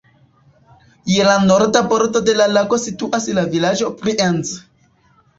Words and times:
Je 1.15 1.25
la 1.27 1.33
norda 1.49 1.83
bordo 1.91 2.21
de 2.29 2.33
la 2.39 2.47
lago 2.53 2.79
situas 2.85 3.27
la 3.39 3.43
vilaĝo 3.57 3.91
Brienz. 4.01 4.55